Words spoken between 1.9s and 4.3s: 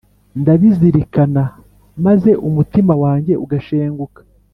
maze umutima wanjye ugashenguka;